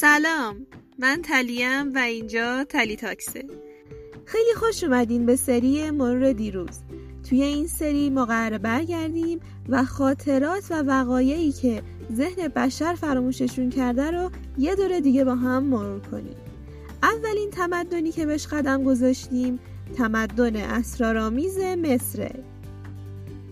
[0.00, 0.66] سلام.
[0.98, 3.44] من تلیم و اینجا تلی تاکسه.
[4.24, 6.78] خیلی خوش اومدین به سری مرور دیروز.
[7.28, 8.26] توی این سری ما
[8.62, 11.82] برگردیم و خاطرات و وقایعی که
[12.12, 16.36] ذهن بشر فراموششون کرده رو یه دور دیگه با هم مرور کنیم.
[17.02, 19.58] اولین تمدنی که بهش قدم گذاشتیم
[19.96, 22.44] تمدن اسرارآمیز مصره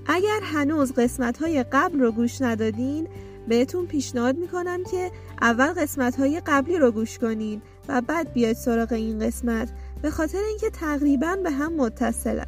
[0.07, 3.09] اگر هنوز قسمت های قبل رو گوش ندادین
[3.49, 8.93] بهتون پیشنهاد می‌کنم که اول قسمت های قبلی رو گوش کنین و بعد بیاید سراغ
[8.93, 9.69] این قسمت.
[10.03, 12.47] به خاطر اینکه تقریبا به هم متصلن.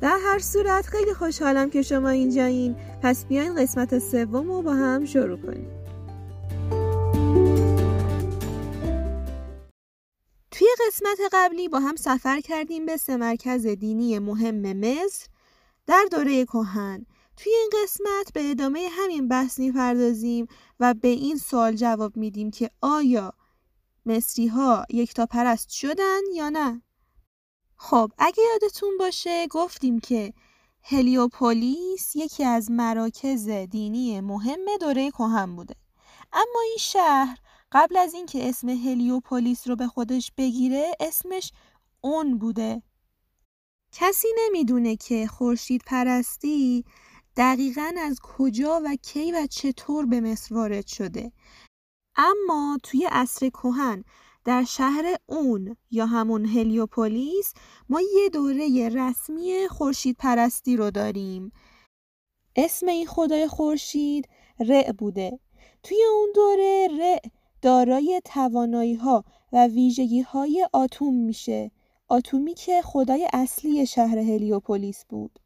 [0.00, 2.76] در هر صورت خیلی خوشحالم که شما اینجایین.
[3.02, 5.70] پس بیاین قسمت سوم رو با هم شروع کنیم.
[10.50, 15.26] توی قسمت قبلی با هم سفر کردیم به سه مرکز دینی مهم مصر.
[15.86, 17.06] در دوره کهن
[17.36, 20.46] توی این قسمت به ادامه همین بحث می‌پردازیم
[20.80, 23.32] و به این سوال جواب میدیم که آیا
[24.06, 26.82] مصری ها یکتا پرست شدن یا نه؟
[27.76, 30.32] خب اگه یادتون باشه گفتیم که
[30.82, 35.74] هلیوپولیس یکی از مراکز دینی مهم دوره کهن بوده
[36.32, 37.38] اما این شهر
[37.72, 41.52] قبل از اینکه اسم هلیوپولیس رو به خودش بگیره اسمش
[42.00, 42.82] اون بوده
[43.92, 46.84] کسی نمی‌دونه که خورشید پرستی
[47.36, 51.32] دقیقا از کجا و کی و چطور به مصر وارد شده.
[52.16, 54.04] اما توی عصر کهن
[54.44, 57.54] در شهر اون یا همون هلیوپولیس
[57.88, 61.52] ما یه دوره رسمی خورشید پرستی رو داریم.
[62.56, 64.28] اسم این خدای خورشید
[64.60, 65.38] رع بوده.
[65.82, 67.30] توی اون دوره رع
[67.62, 71.70] دارای توانایی ها و ویژگی های آتوم میشه.
[72.08, 75.38] آتومی که خدای اصلی شهر هلیوپولیس بود.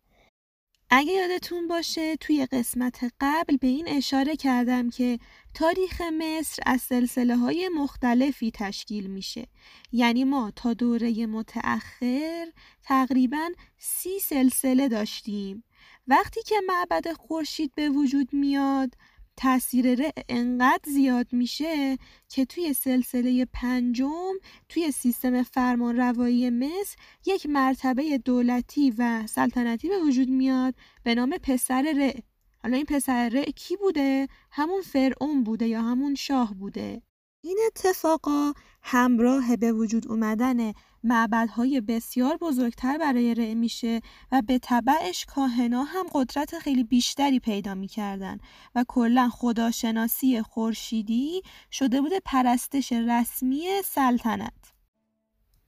[0.91, 5.19] اگه یادتون باشه توی قسمت قبل به این اشاره کردم که
[5.55, 9.47] تاریخ مصر از سلسله های مختلفی تشکیل میشه.
[9.93, 12.47] یعنی ما تا دوره متأخر
[12.83, 13.49] تقریبا
[13.79, 15.65] سی سلسله داشتیم.
[16.07, 18.95] وقتی که معبد خورشید به وجود میاد
[19.39, 24.35] تاثیر ر انقدر زیاد میشه که توی سلسله پنجم
[24.69, 31.39] توی سیستم فرمان روایی مصر یک مرتبه دولتی و سلطنتی به وجود میاد به نام
[31.43, 32.21] پسر ر
[32.63, 37.03] حالا این پسر ر کی بوده؟ همون فرعون بوده یا همون شاه بوده
[37.41, 40.73] این اتفاقا همراه به وجود اومدن
[41.05, 44.01] معبدهای بسیار بزرگتر برای رع میشه
[44.33, 48.39] و به طبعش کاهنا هم قدرت خیلی بیشتری پیدا می‌کردن
[48.75, 54.73] و کلا خداشناسی خورشیدی شده بوده پرستش رسمی سلطنت.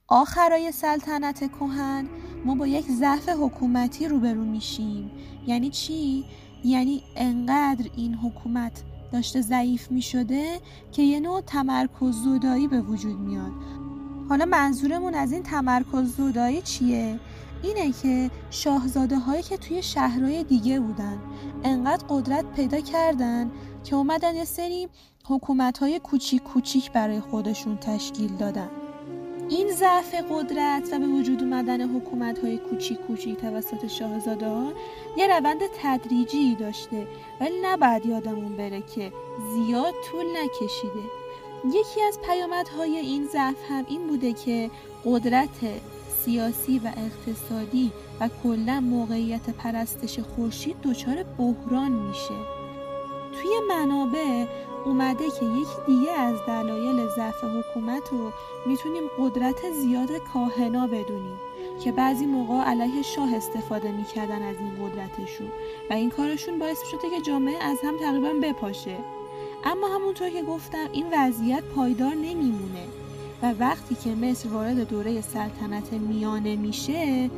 [0.07, 2.09] آخرای سلطنت کهن
[2.45, 5.11] ما با یک ضعف حکومتی روبرو میشیم.
[5.47, 6.25] یعنی چی؟
[6.65, 10.59] یعنی انقدر این حکومت داشته ضعیف می شده
[10.91, 13.51] که یه نوع تمرکز زودایی به وجود میاد
[14.29, 17.19] حالا منظورمون از این تمرکز زودایی چیه؟
[17.63, 21.17] اینه که شاهزاده هایی که توی شهرهای دیگه بودن
[21.63, 23.51] انقدر قدرت پیدا کردن
[23.83, 24.87] که اومدن یه سری
[25.25, 28.69] حکومت های کوچیک کوچیک برای خودشون تشکیل دادن
[29.49, 34.73] این ضعف قدرت و به وجود اومدن حکومت های کوچیک کوچیک توسط شاهزاده ها
[35.17, 37.07] یه روند تدریجی داشته
[37.39, 39.11] ولی نباید یادمون بره که
[39.53, 41.03] زیاد طول نکشیده.
[41.65, 44.69] یکی از پیامدهای این ضعف هم این بوده که
[45.05, 45.59] قدرت
[46.25, 52.35] سیاسی و اقتصادی و کلا موقعیت پرستش خورشید دچار بحران میشه.
[53.31, 54.45] توی منابع
[54.85, 58.31] اومده که یکی دیگه از دلایل ضعف حکومت رو
[58.65, 61.39] می‌تونیم قدرت زیاد کاهنا بدونیم
[61.83, 65.47] که بعضی موقع علیه شاه استفاده می‌کردن از این قدرتشون
[65.89, 68.97] و این کارشون باعث شده که جامعه از هم تقریبا بپاشه.
[69.63, 72.83] اما همونطور که گفتم این وضعیت پایدار نمیمونه
[73.41, 77.29] و وقتی که مصر وارد دوره سلطنت میانه میشه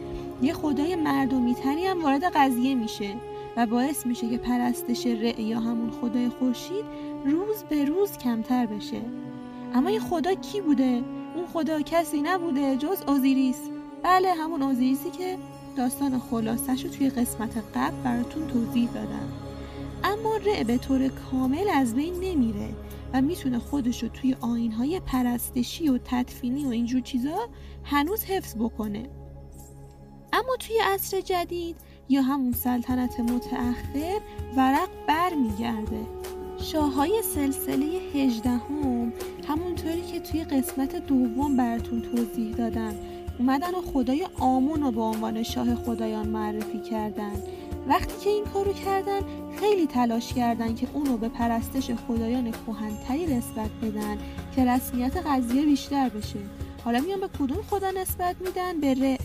[0.42, 3.16] یه خدای مردمیتری هم وارد قضیه میشه.
[3.58, 6.86] و باعث میشه که پرستش رع یا همون خدای خورشید
[7.26, 9.02] روز به روز کمتر بشه.
[9.74, 11.04] اما این خدا کی بوده؟
[11.36, 13.60] اون خدا کسی نبوده جز اوزیریس.
[14.04, 15.38] بله همون اوزیریسی که
[15.78, 19.30] داستان خلاصش رو توی قسمت قبل براتون توضیح دادم.
[20.04, 22.70] اما رع به طور کامل از بین نمیره
[23.14, 27.50] و می‌تونه خودش رو توی آینهای پرستشی و تدفینی و اینجور چیزا
[27.84, 29.10] هنوز حفظ بکنه.
[30.34, 31.76] اما توی عصر جدید
[32.14, 34.20] یا همون سلطنت متأخر
[34.58, 36.00] ورق بر میگرده
[36.58, 39.14] شاههای سلسله هجدهم
[39.48, 42.96] همونطوری که توی قسمت دوم براتون توضیح دادم.
[43.40, 47.34] اومدن و خدای آمون رو به عنوان شاه خدایان معرفی کردن.
[47.88, 49.22] وقتی که این کارو کردن
[49.60, 54.18] خیلی تلاش کردن که اونو به پرستش خدایان کهنتری نسبت بدن
[54.56, 56.40] که رسمیت قضیه بیشتر بشه.
[56.84, 59.18] حالا میان به کدوم خدا نسبت میدن؟ به ر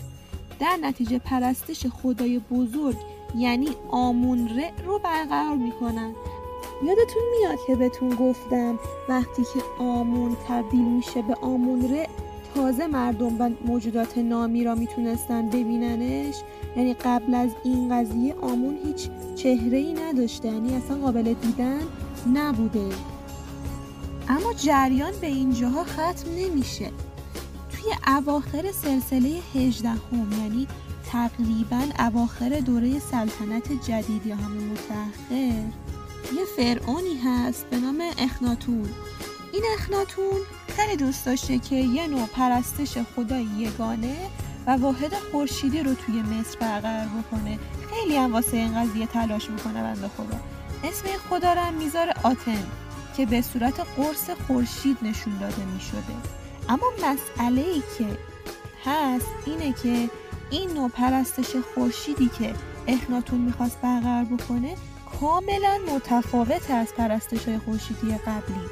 [0.59, 2.97] در نتیجه پرستش خدای بزرگ
[3.37, 6.13] یعنی آمون ر رو برقرار می‌کنن.
[6.83, 8.79] یادتون میاد که بهتون گفتم
[9.09, 12.05] وقتی که آمون تبدیل میشه به آمون ر
[12.55, 16.35] تازه مردم و موجودات نامی را می‌تونستن ببیننش؟
[16.77, 21.81] یعنی قبل از این قضیه آمون هیچ چهره ای نداشته یعنی اصلا قابل دیدن
[22.33, 22.89] نبوده.
[24.27, 26.91] اما جریان به اینجاها ختم نمیشه.
[28.07, 30.67] اواخر سلسله 18 هم یعنی
[31.11, 35.63] تقریبا اواخر دوره سلطنت جدید یا همون متأخر
[36.35, 38.89] یه فرعونی هست به نام اخناتون.
[39.53, 44.15] این اخناتون خیلی دوست داشته که یه نوع پرستش خدای یگانه
[44.67, 47.59] و واحد خورشیدی رو توی مصر برقرار بکنه.
[47.93, 50.39] خیلی هم واسه این قضیه تلاش می‌کنه بنده خدا.
[50.83, 52.63] اسم خدا رو هم می‌ذاره آتن
[53.17, 56.15] که به صورت قرص خورشید نشون داده می‌شده.
[56.69, 58.05] اما مسئله ای که
[58.85, 60.09] هست اینه که
[60.49, 62.53] این نوع پرستش خورشیدی که
[62.87, 64.75] اخناتون می‌خواست برقرار بکنه
[65.19, 68.69] کاملا متفاوت از پرستش های خورشیدی قبلی.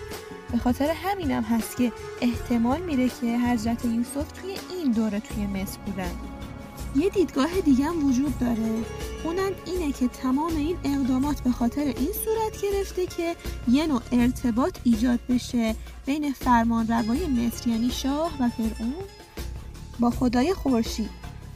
[0.51, 1.91] به خاطر همینم هست که
[2.21, 6.11] احتمال میره که حضرت یوسف توی این دوره توی مصر بودن.
[6.97, 8.83] یه دیدگاه دیگه وجود داره.
[9.23, 13.35] اونم اینه که تمام این اقدامات به خاطر این صورت گرفته که
[13.67, 18.93] یه نوع ارتباط ایجاد بشه بین فرمان روای مصر یعنی شاه و فرعون
[19.99, 21.09] با خدای خورشید.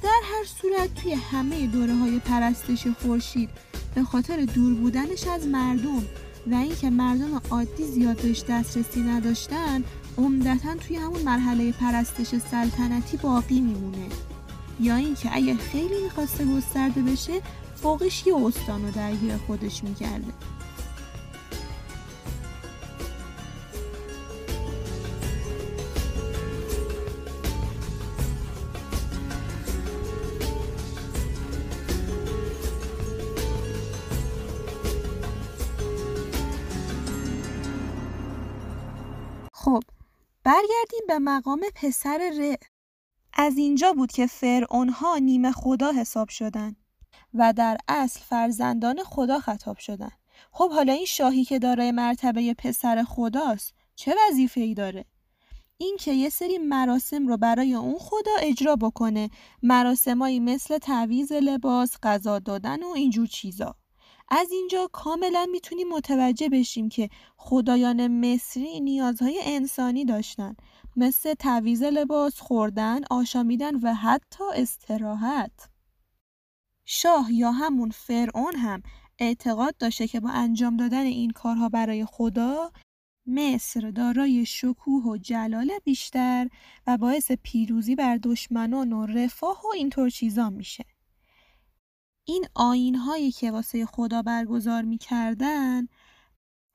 [0.03, 3.49] در هر صورت توی همه دوره های پرستش خورشید
[3.95, 6.03] به خاطر دور بودنش از مردم
[6.51, 9.83] و اینکه مردم عادی زیاد بهش دسترسی نداشتن
[10.17, 14.07] عمدتا توی همون مرحله پرستش سلطنتی باقی میمونه.
[14.79, 17.41] یا اینکه اگه خیلی می‌خواسته گسترده بشه
[17.75, 20.33] فوقش یه استان رو درگیر خودش می‌کرده.
[39.53, 39.83] خب
[40.44, 42.70] برگردیم به مقام پسر ر.
[43.33, 46.75] از اینجا بود که فرعونها نیمه خدا حساب شدن
[47.33, 50.12] و در اصل فرزندان خدا خطاب شدن.
[50.51, 55.06] خب حالا این شاهی که دارای مرتبه پسر خداست چه وظیفه ای داره؟
[55.78, 59.30] این که یه سری مراسم رو برای اون خدا اجرا بکنه.
[59.63, 63.75] مراسمایی مثل تعویز لباس غذا دادن و اینجور چیزا.
[64.30, 70.56] از اینجا کاملا می‌تونیم متوجه بشیم که خدایان مصری نیازهای انسانی داشتن.
[70.95, 75.69] مثل تعویز لباس، خوردن، آشامیدن و حتی استراحت.
[76.85, 78.83] شاه یا همون فرعون هم
[79.19, 82.71] اعتقاد داشته که با انجام دادن این کارها برای خدا
[83.25, 86.49] مصر دارای شکوه و جلال بیشتر
[86.88, 90.85] و باعث پیروزی بر دشمنان و رفاه و اینطور چیزا میشه.
[92.25, 95.87] این آین هایی که واسه خدا برگزار می‌کردن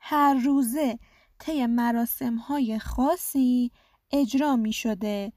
[0.01, 0.99] هر روزه
[1.39, 3.71] طی مراسم های خاصی
[4.13, 5.33] اجرا می شده.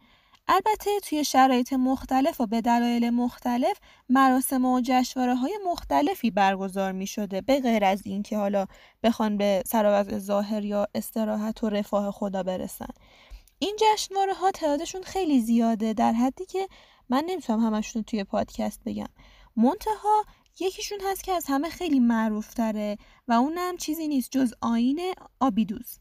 [0.48, 3.80] البته توی شرایط مختلف و به دلایل مختلف
[4.10, 8.66] مراسم و جشنواره های مختلفی برگزار می شده به غیر از اینکه حالا
[9.04, 12.94] بخوان به سراوز ظاهر یا استراحت و رفاه خدا برسن.
[13.60, 16.68] این جشنواره ها تعدادشون خیلی زیاده در حدی که
[17.10, 19.10] من نمی‌تونم همشون توی پادکست بگم.
[19.56, 20.26] منتها
[20.60, 22.98] یکیشون هست که از همه خیلی معروف تره
[23.28, 25.99] و اونم چیزی نیست جز آین آبیدوس.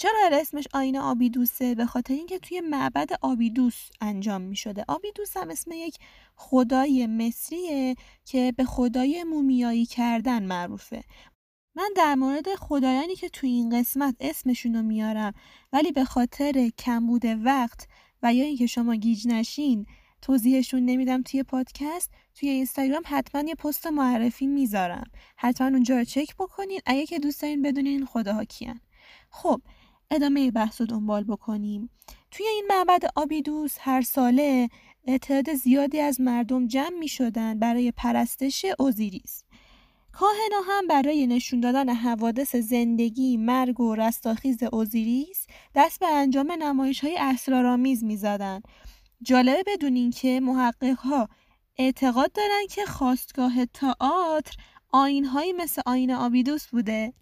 [0.00, 5.50] چرا اسمش آین آبیدوسه؟ به خاطر اینکه توی معبد آبیدوس انجام می شده آبیدوس هم
[5.50, 5.98] اسم یک
[6.36, 11.04] خدای مصریه که به خدای مومیایی کردن معروفه.
[11.74, 15.32] من در مورد خدایانی که توی این قسمت اسمشون رو میارم
[15.72, 17.88] ولی به خاطر کمبود وقت
[18.22, 19.86] و یا اینکه شما گیج نشین
[20.22, 22.10] توضیحشون نمیدم توی پادکست.
[22.34, 25.10] توی اینستاگرام حتما یه پست معرفی می‌ذارم.
[25.36, 26.80] حتما اونجا رو چک بکنین.
[26.86, 28.80] اگه که دوست دارین بدونین خداها کیان.
[29.30, 29.60] خب
[30.10, 31.90] ادامه بحث رو دنبال بکنیم.
[32.30, 34.68] توی این معبد آبیدوس هر ساله
[35.22, 39.44] تعداد زیادی از مردم جمع می شدن برای پرستش اوزیریس.
[40.12, 47.04] کاهنا هم برای نشون دادن حوادث زندگی، مرگ و رستاخیز اوزیریس دست به انجام نمایش
[47.04, 48.60] های اسرارآمیز می زدن.
[49.22, 51.28] جالبه بدونین که محقق ها
[51.78, 54.56] اعتقاد دارن که خواستگاه تئاتر
[54.92, 57.12] آینهایی مثل آین آبیدوس بوده.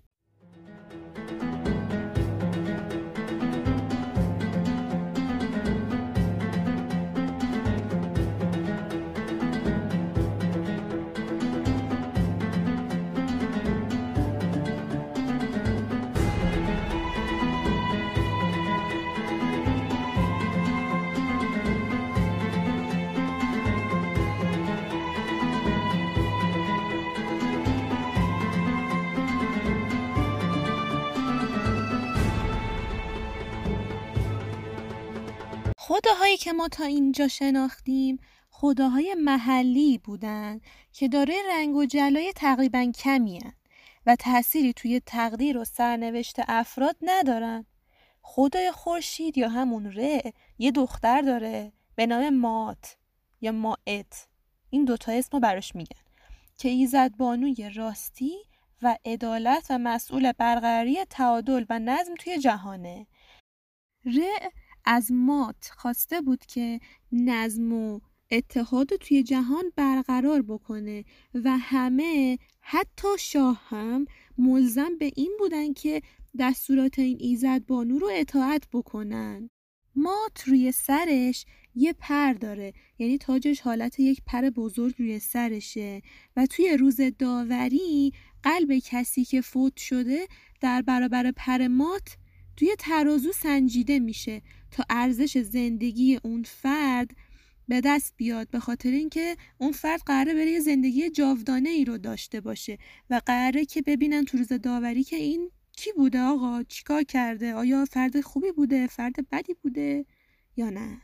[35.88, 38.18] خداهایی که ما تا اینجا شناختیم
[38.50, 40.60] خداهای محلی بودن
[40.92, 43.40] که داره رنگ و جلای تقریبا کمی
[44.06, 47.66] و تأثیری توی تقدیر و سرنوشت افراد ندارن.
[48.22, 52.96] خدای خورشید یا همون ره یه دختر داره به نام مات
[53.40, 54.28] یا ماعت
[54.70, 56.02] این دوتا اسم براش میگن
[56.58, 58.34] که ایزد بانوی راستی
[58.82, 63.06] و عدالت و مسئول برقراری تعادل و نظم توی جهانه
[64.04, 64.20] ر
[64.90, 66.80] از مات خواسته بود که
[67.12, 71.04] نظم و اتحاد توی جهان برقرار بکنه
[71.34, 74.06] و همه حتی شاه هم
[74.38, 76.02] ملزم به این بودن که
[76.38, 79.50] دستورات این ایزد بانو رو اطاعت بکنن.
[79.96, 82.72] مات روی سرش یه پر داره.
[82.98, 86.02] یعنی تاجش حالت یک پر بزرگ روی سرشه
[86.36, 90.26] و توی روز داوری قلب کسی که فوت شده
[90.60, 92.16] در برابر پر مات
[92.58, 97.10] توی ترازو سنجیده میشه تا ارزش زندگی اون فرد
[97.68, 101.98] به دست بیاد به خاطر اینکه اون فرد قراره بره یه زندگی جاودانه ای رو
[101.98, 102.78] داشته باشه
[103.10, 107.84] و قراره که ببینن تو روز داوری که این کی بوده آقا؟ چیکار کرده؟ آیا
[107.84, 110.06] فرد خوبی بوده؟ فرد بدی بوده
[110.56, 111.02] یا نه؟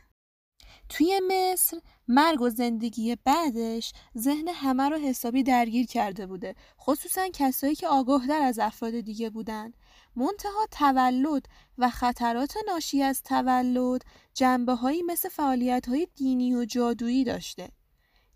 [0.89, 7.75] توی مصر مرگ و زندگی بعدش ذهن همه رو حسابی درگیر کرده بوده خصوصا کسایی
[7.75, 9.73] که آگاهتر از افراد دیگه بودن.
[10.15, 11.45] منتها تولد
[11.77, 14.01] و خطرات ناشی از تولد
[14.33, 17.69] جنبه هایی مثل فعالیت های دینی و جادویی داشته.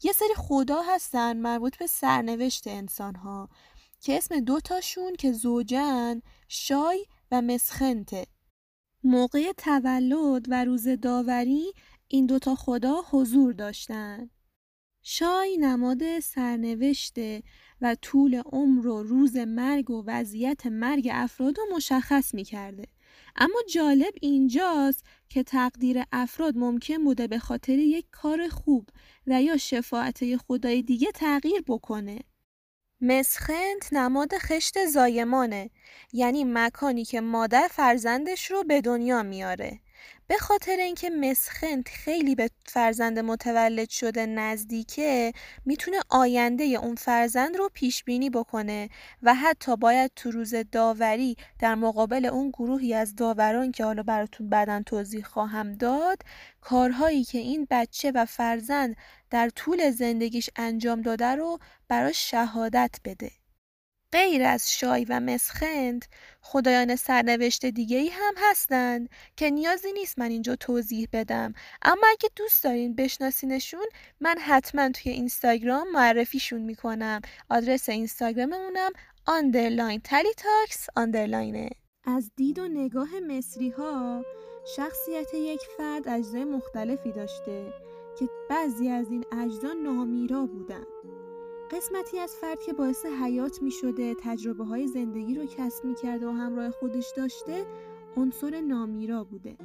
[0.03, 3.49] یه سری خدا هستن مربوط به سرنوشت انسان ها
[4.01, 8.27] که اسم دوتاشون که زوجن شای و مسخنته.
[9.03, 11.73] موقع تولد و روز داوری
[12.07, 14.29] این دوتا خدا حضور داشتن.
[15.11, 17.43] شای نماد سرنوشته
[17.81, 22.87] و طول عمر و روز مرگ و وضعیت مرگ افراد رو مشخص می کرده.
[23.35, 28.89] اما جالب اینجاست که تقدیر افراد ممکن بوده به خاطر یک کار خوب
[29.27, 32.19] و یا شفاعت خدای دیگه تغییر بکنه.
[33.01, 35.69] مسخنت نماد خشت زایمانه
[36.13, 39.79] یعنی مکانی که مادر فرزندش رو به دنیا میاره
[40.27, 45.33] به خاطر اینکه مسخنت خیلی به فرزند متولد شده نزدیکه
[45.65, 48.89] می‌تونه آینده اون فرزند رو پیش بینی بکنه
[49.23, 54.49] و حتی باید تو روز داوری در مقابل اون گروهی از داوران که حالا براتون
[54.49, 56.21] بعدا توضیح خواهم داد
[56.61, 58.95] کارهایی که این بچه و فرزند
[59.29, 63.38] در طول زندگیش انجام داده رو براش شهادت بده.
[64.11, 66.05] غیر از شای و مسخند
[66.41, 71.53] خدایان سرنوشت دیگه ای هم هستند که نیازی نیست من اینجا توضیح بدم.
[71.81, 73.85] اما اگه دوست دارین بشناسینشون
[74.19, 77.21] من حتما توی اینستاگرام معرفیشون می‌کنم.
[77.49, 78.91] آدرس اینستاگراممونم
[79.27, 81.69] underline تلی تاکس underline ه
[82.03, 84.23] از دید و نگاه مصری ها
[84.75, 87.73] شخصیت یک فرد اجزای مختلفی داشته
[88.19, 90.83] که بعضی از این اجزا نامیرا بودن.
[91.71, 96.27] قسمتی از فرد که باعث حیات می شده تجربه های زندگی رو کسب می کرده
[96.27, 97.65] و همراه خودش داشته
[98.17, 99.57] عنصر نامیرا بوده.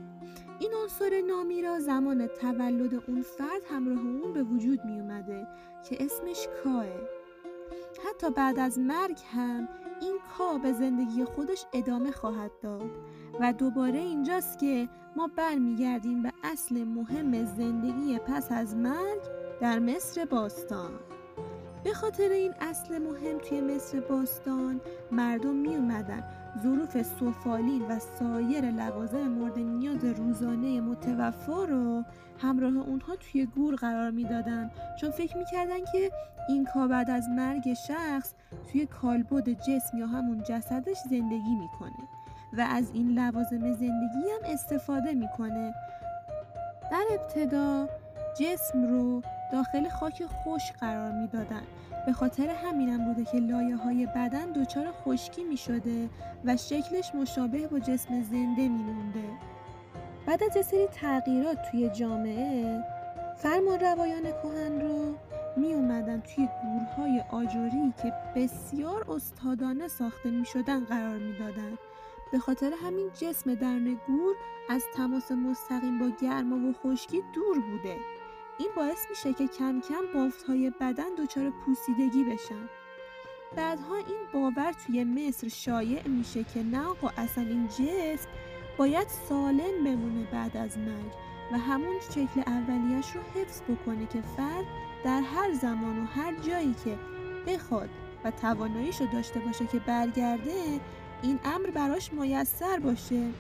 [0.59, 5.47] این عنصر نامیرا زمان تولد اون فرد همراه اون به وجود می اومده
[5.89, 6.87] که اسمش کاه.
[8.09, 9.69] حتی بعد از مرگ هم
[10.01, 12.91] این کا به زندگی خودش ادامه خواهد داد
[13.41, 19.23] و دوباره اینجاست که ما برمیگردیم به اصل مهم زندگی پس از مرگ
[19.61, 21.01] در مصر باستان.
[21.85, 24.81] به خاطر این اصل مهم توی مصر باستان
[25.13, 26.25] مردم می اومدن
[26.63, 32.05] ظروف سفالین و سایر لوازم مورد نیاز روزانه متوفا رو
[32.39, 34.71] همراه اونها توی گور قرار می‌دادن.
[35.01, 36.11] چون فکر می‌کردن که
[36.49, 38.35] این کا بعد از مرگ شخص
[38.73, 42.09] توی کالبد جسم یا همون جسدش زندگی می‌کنه
[42.53, 45.75] و از این لوازم زندگی هم استفاده می‌کنه.
[46.91, 47.89] در ابتدا
[48.41, 49.23] جسم رو
[49.53, 51.63] داخل خاک خوش قرار می‌دادن
[52.07, 56.09] به خاطر همینم بوده که لایه های بدن دچار خشکی می شده
[56.45, 59.29] و شکلش مشابه با جسم زنده می مونده.
[60.27, 62.85] بعد از سری تغییرات توی جامعه
[63.37, 65.15] فرمان روایان کهن رو
[65.57, 71.79] می اومدن توی گورهای آجوری که بسیار استادانه ساخته می شدن قرار می دادن.
[72.33, 74.37] به خاطر همین جسم درن گور
[74.71, 77.97] از تماس مستقیم با گرما و خشکی دور بوده
[78.59, 82.69] این باعث میشه که کم کم بافت های بدن دچار پوسیدگی بشن.
[83.57, 88.29] بعدها این باور توی مصر شایع میشه که نه آقا اصلا این جسم
[88.79, 91.13] باید سالم بمونه بعد از مرگ
[91.53, 94.65] و همون شکل اولیش رو حفظ بکنه که فرد
[95.05, 96.99] در هر زمان و هر جایی که
[97.47, 97.89] بخواد
[98.25, 100.81] و تواناییش رو داشته باشه که برگرده
[101.23, 103.31] این امر براش میسر باشه.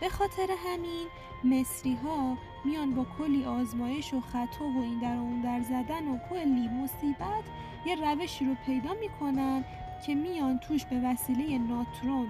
[0.00, 1.06] به خاطر همین
[1.44, 6.18] مصری ها میان با کلی آزمایش و خطا و این در اون در زدن و
[6.30, 7.44] کلی مصیبت
[7.86, 9.64] یه روشی رو پیدا می‌کنن
[10.06, 12.28] که میان توش به وسیله ناترون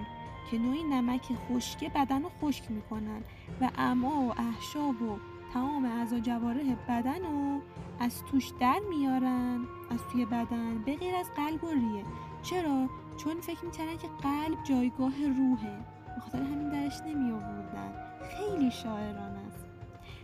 [0.51, 3.21] که نوعی نمک خشکه بدن رو خشک می‌کنن
[3.61, 5.17] و اما و احشاب و
[5.53, 7.61] تمام اعضا جوارح بدن رو
[7.99, 12.05] از توش در میارن از توی بدن به از قلب و ریه.
[12.43, 15.96] چرا؟ چون فکر می‌کردن که قلب جایگاه روحه.
[16.17, 17.93] بخاطر همین درش نمی آوردن
[18.37, 19.65] خیلی شاعران است.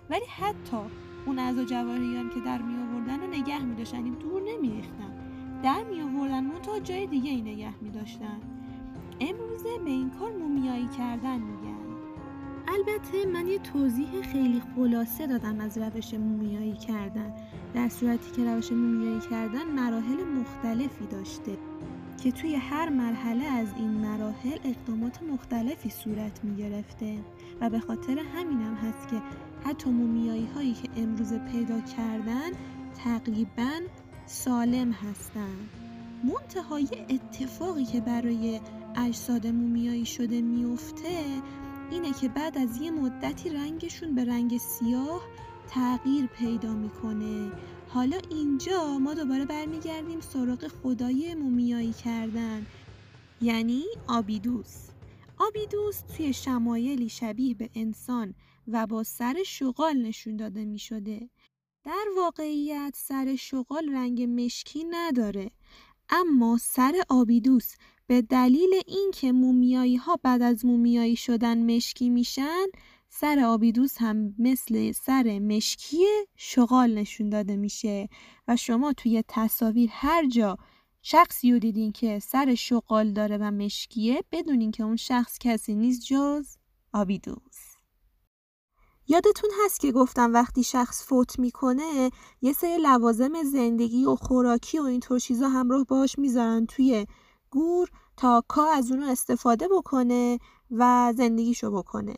[0.09, 0.77] ولی حتی
[1.25, 4.69] اون اعضا جوارحی هم که در می آوردن و نگه می داشتن یعنی دور نمی
[4.69, 5.13] ریختن
[5.63, 8.41] در می آوردن تا جای دیگه ای نگه می داشتن
[9.19, 11.83] امروزه به این کار مومیایی کردن میگن.
[12.67, 17.33] البته من یه توضیح خیلی خلاصه دادم از روش مومیایی کردن.
[17.73, 21.57] در صورتی که روش مومیایی کردن مراحل مختلفی داشته.
[22.23, 27.17] که توی هر مرحله از این مراحل اقدامات مختلفی صورت می گرفته
[27.61, 29.21] و به خاطر همینم هست که
[29.65, 32.51] حتی مومیایی هایی که امروز پیدا کردن
[33.03, 33.71] تقریبا
[34.25, 35.55] سالم هستن.
[36.23, 38.59] منتهای اتفاقی که برای
[38.95, 41.41] اجساد مومیایی شده میفته
[41.91, 45.21] اینه که بعد از یه مدتی رنگشون به رنگ سیاه
[45.67, 47.51] تغییر پیدا می‌کنه
[47.93, 52.65] حالا اینجا ما دوباره برمیگردیم سراغ خدای مومیایی کردن
[53.41, 54.87] یعنی آبیدوس
[55.37, 58.33] آبیدوس توی شمایلی شبیه به انسان
[58.67, 61.29] و با سر شغال نشون داده می شده.
[61.83, 65.51] در واقعیت سر شغال رنگ مشکی نداره
[66.09, 67.75] اما سر آبیدوس
[68.07, 72.65] به دلیل اینکه مومیایی ها بعد از مومیایی شدن مشکی میشن
[73.15, 78.09] سر آبیدوس هم مثل سر مشکی شغال نشون داده میشه.
[78.47, 80.57] و شما توی تصاویر هر جا
[81.01, 86.05] شخصی رو دیدین که سر شغال داره و مشکیه بدونین که اون شخص کسی نیست
[86.05, 86.47] جز
[86.93, 87.59] آبیدوس
[89.07, 92.09] یادتون هست که گفتم وقتی شخص فوت می‌کنه
[92.41, 97.05] یه سری لوازم زندگی و خوراکی و اینطور چیزا همراه باش می‌ذارن توی
[97.49, 100.39] گور تا کا از اونو استفاده بکنه
[100.71, 102.15] و زندگیشو بکنه.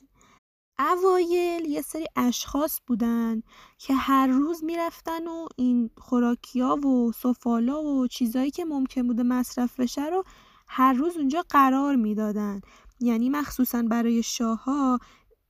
[0.80, 3.42] اوایل یه سری اشخاص بودن
[3.78, 9.80] که هر روز می‌رفتن و این خوراکیا و سفالا و چیزایی که ممکن بوده مصرف
[9.80, 10.24] بشه رو
[10.68, 12.62] هر روز اونجا قرار می‌دادن.
[13.00, 15.00] یعنی مخصوصا برای شاهها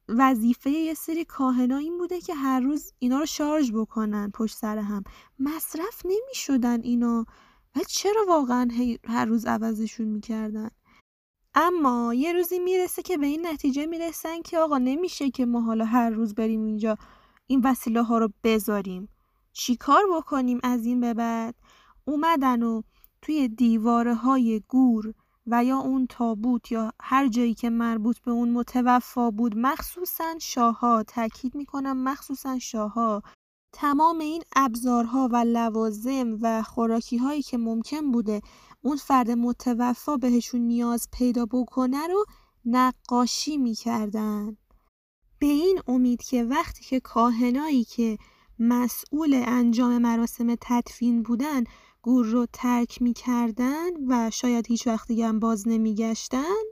[0.09, 4.77] وظیفه یه سری کاهنا این بوده که هر روز اینا رو شارژ بکنن پشت سر
[4.77, 5.03] هم.
[5.39, 7.25] مصرف نمی شدن اینا.
[7.75, 8.67] و چرا واقعا
[9.07, 10.69] هر روز عوضشون می‌کردن؟
[11.55, 15.85] اما یه روزی می‌رسه که به این نتیجه می‌رسن که آقا نمیشه که ما حالا
[15.85, 16.97] هر روز بریم اینجا
[17.47, 19.09] این وسیله ها رو بذاریم.
[19.53, 21.55] چیکار بکنیم از این به بعد؟
[22.05, 22.81] اومدن و
[23.21, 25.13] توی دیواره های گور
[25.47, 31.03] و یا اون تابوت یا هر جایی که مربوط به اون متوفا بود مخصوصا شاهها
[31.03, 33.21] تاکید می‌کنم مخصوصا شاهها
[33.73, 38.41] تمام این ابزارها و لوازم و خوراکی هایی که ممکن بوده
[38.85, 42.25] اون فرد متوفا بهشون نیاز پیدا بکنه رو
[42.65, 44.57] نقاشی می‌کردن.
[45.39, 48.17] به این امید که وقتی که کاهنایی که
[48.59, 51.63] مسئول انجام مراسم تدفین بودن
[52.01, 56.63] گور رو ترک می‌کردن و شاید هیچ وقت دیگه هم باز نمیگشتن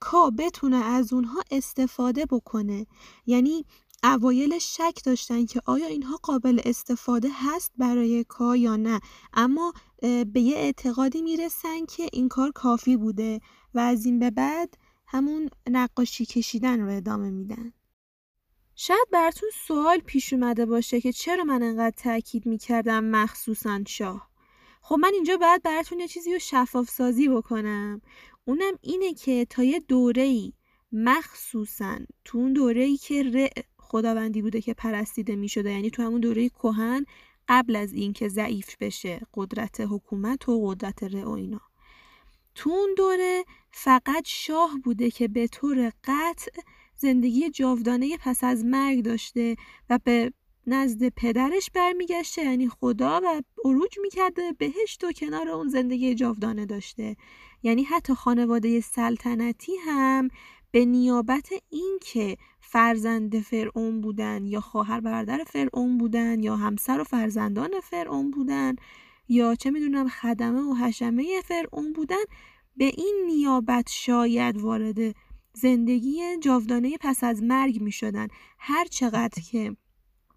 [0.00, 2.86] کا بتونه از اونها استفاده بکنه.
[3.26, 3.64] یعنی
[4.04, 9.00] اوایل شک داشتن که آیا اینها قابل استفاده هست برای کا یا نه.
[9.32, 13.40] اما به یه اعتقادی می‌رسن که این کار کافی بوده
[13.74, 17.72] و از این به بعد همون نقاشی کشیدن رو ادامه میدن.
[18.74, 24.30] شاید براتون سوال پیش اومده باشه که چرا من انقدر تاکید می‌کردم مخصوصا شاه.
[24.82, 28.00] خب من اینجا باید براتون یه چیزی رو شفاف سازی بکنم.
[28.44, 30.52] اونم اینه که تا یه دوره ای
[30.92, 33.50] مخصوصا تو اون دوره که
[33.90, 37.04] خداوندی بوده که پرستیده می شده یعنی تو همون دوره کهن
[37.48, 41.60] قبل از اینکه ضعیف بشه قدرت حکومت و قدرت ر و اینا.
[42.54, 46.50] تو اون دوره فقط شاه بوده که به طور قطع
[46.96, 49.56] زندگی جاودانه پس از مرگ داشته
[49.90, 50.32] و به
[50.66, 52.44] نزد پدرش برمیگشته.
[52.44, 57.16] یعنی خدا و عروج می‌کرده بهشت و کنار اون زندگی جاودانه داشته.
[57.62, 60.28] یعنی حتی خانواده سلطنتی هم
[60.70, 62.36] به نیابت اینکه
[62.72, 68.76] فرزند فرعون بودن یا خواهر برادر فرعون بودن یا همسر و فرزندان فرعون بودن
[69.28, 72.24] یا چه می‌دونم خدمه و حشمه فرعون بودن
[72.76, 75.14] به این نیابت شاید وارد
[75.52, 78.28] زندگی جاودانه پس از مرگ می شدن
[78.58, 79.76] هر چقدر که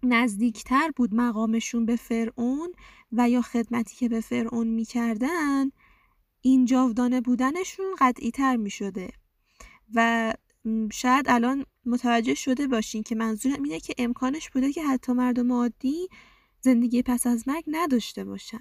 [0.02, 2.72] نزدیکتر بود مقامشون به فرعون
[3.12, 5.70] و یا خدمتی که به فرعون می‌کردن
[6.40, 9.10] این جاودانه بودنشون قطعی تر می شده
[9.94, 10.32] و
[10.92, 16.08] شاید الان متوجه شده باشین که منظورم اینه که امکانش بوده که حتی مردم عادی
[16.60, 18.60] زندگی پس از مرگ نداشته باشن.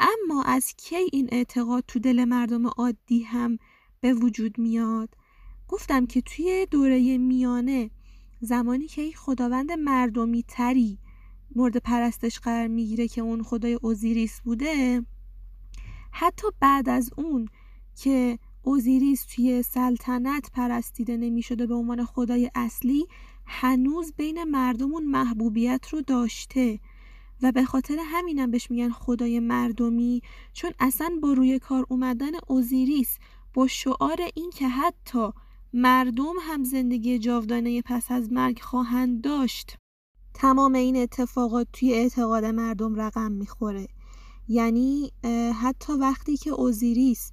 [0.00, 3.58] اما از کی این اعتقاد تو دل مردم عادی هم
[4.00, 5.08] به وجود میاد؟
[5.68, 7.90] گفتم که توی دوره میانه
[8.40, 10.98] زمانی که خداوند مردمی تری
[11.56, 15.02] مورد پرستش قرار می‌گیره که اون خدای اوزیریس بوده
[16.12, 17.48] حتی بعد از اون
[17.96, 23.06] که اوزیریس توی سلطنت پرستیده نمی‌شده به عنوان خدای اصلی
[23.46, 26.80] هنوز بین مردم اون محبوبیت رو داشته.
[27.42, 30.22] و به خاطر همینم بهش میگن خدای مردمی
[30.52, 33.18] چون اصلا با روی کار اومدن اوزیریس
[33.54, 35.28] با شعار این که حتی
[35.72, 39.76] مردم هم زندگی جاودانه پس از مرگ خواهند داشت
[40.34, 43.88] تمام این اتفاقات توی اعتقاد مردم رقم می‌خوره.
[44.48, 45.12] یعنی
[45.62, 47.32] حتی وقتی که اوزیریس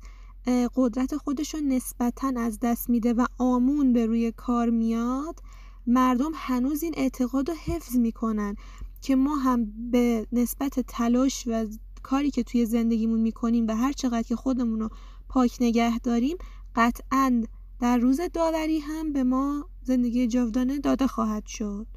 [0.75, 5.39] قدرت خودش رو نسبتا از دست میده و آمون به روی کار میاد
[5.87, 8.55] مردم هنوز این اعتقاد رو حفظ می‌کنن
[9.01, 11.65] که ما هم به نسبت تلاش و
[12.03, 14.89] کاری که توی زندگیمون می‌کنیم و هر چقدر که خودمون رو
[15.29, 16.37] پاک نگه داریم
[16.75, 17.43] قطعا
[17.79, 21.87] در روز داوری هم به ما زندگی جاودانه داده خواهد شد.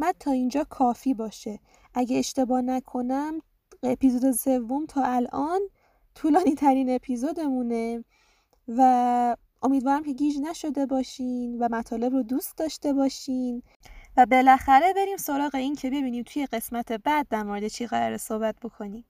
[0.00, 1.58] قسمت تا اینجا کافی باشه.
[1.94, 3.40] اگه اشتباه نکنم
[3.82, 5.60] اپیزود سوم تا الان
[6.14, 8.04] طولانی ترین اپیزودمونه
[8.68, 13.62] و امیدوارم که گیج نشده باشین و مطالب رو دوست داشته باشین.
[14.16, 18.56] و بالاخره بریم سراغ این که ببینیم توی قسمت بعد در مورد چی قرار صحبت
[18.62, 19.04] بکنیم.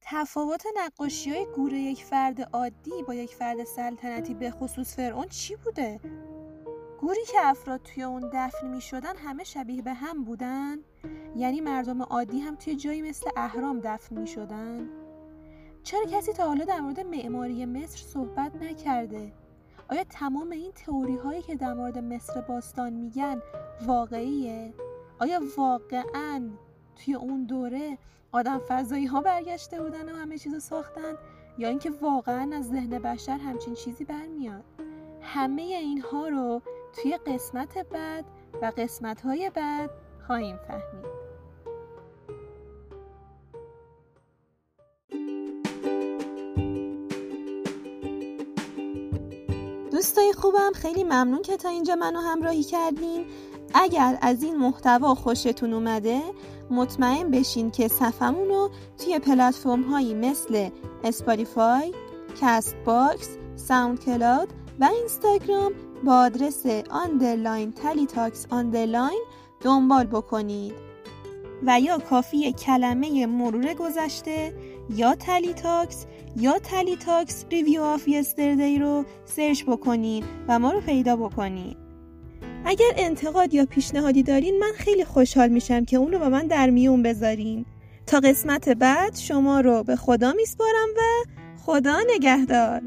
[0.00, 5.56] تفاوت نقاشی های گوره یک فرد عادی با یک فرد سلطنتی به خصوص فرعون چی
[5.56, 6.00] بوده؟
[7.00, 10.78] گوری که افراد توی اون دفن می شدن همه شبیه به هم بودن؟
[11.36, 14.88] یعنی مردم عادی هم توی جایی مثل اهرام دفن می شدن
[15.82, 19.32] چرا کسی تا حالا در مورد معماری مصر صحبت نکرده؟
[19.88, 23.42] آیا تمام این تئوری هایی که در مورد مصر باستان میگن
[23.86, 24.74] واقعیه؟
[25.18, 26.50] آیا واقعا
[26.96, 27.98] توی اون دوره
[28.32, 31.14] آدم فضایی ها برگشته بودن و همه چیزو ساختن؟
[31.58, 34.64] یا اینکه واقعا از ذهن بشر همچین چیزی برمیاد؟
[35.22, 36.62] همه اینها رو
[37.02, 38.24] توی قسمت بعد
[38.62, 39.90] و قسمت های بعد
[40.26, 41.06] خواهیم فهمید.
[49.92, 53.26] دوستای خوبم خیلی ممنون که تا اینجا منو همراهی کردین.
[53.74, 56.20] اگر از این محتوا خوشتون اومده
[56.70, 60.70] مطمئن بشین که صفمون رو توی پلتفرم هایی مثل
[61.04, 61.94] Spotify،
[62.40, 64.48] Castbox، SoundCloud
[64.80, 65.72] و اینستاگرام
[66.04, 69.24] با آدرس underline تلی تاکس underline
[69.60, 70.86] دنبال بکنید.
[71.66, 74.54] و یا کافی کلمه مرور گذشته
[74.96, 76.06] یا تلی تاکس
[76.36, 81.76] یا تلی تاکس review of yesterday رو search بکنید و ما رو پیدا بکنید.
[82.64, 86.70] اگر انتقاد یا پیشنهادی دارین من خیلی خوشحال میشم که اون رو با من در
[86.70, 87.66] میون بذارین.
[88.06, 91.00] تا قسمت بعد شما رو به خدا میسپارم و
[91.62, 92.82] خدا نگهدار.